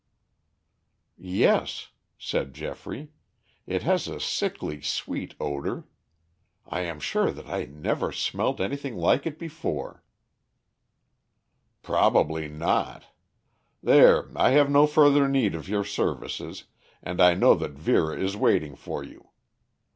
"Yes," 1.19 1.89
said 2.17 2.55
Geoffrey. 2.55 3.11
"It 3.67 3.83
has 3.83 4.07
a 4.07 4.19
sickly 4.19 4.81
sweet 4.81 5.35
odor. 5.39 5.85
I 6.67 6.79
am 6.81 6.99
sure 6.99 7.29
that 7.31 7.45
I 7.47 7.65
never 7.65 8.11
smelt 8.11 8.59
anything 8.59 8.95
like 8.95 9.27
it 9.27 9.37
before." 9.37 10.03
"Probably 11.83 12.47
not. 12.47 13.13
There, 13.83 14.31
I 14.35 14.49
have 14.57 14.71
no 14.71 14.87
further 14.87 15.27
need 15.27 15.53
of 15.53 15.69
your 15.69 15.85
services, 15.85 16.63
and 17.03 17.21
I 17.21 17.35
know 17.35 17.53
that 17.53 17.73
Vera 17.77 18.17
is 18.17 18.35
waiting 18.35 18.75
for 18.75 19.03
you. 19.03 19.29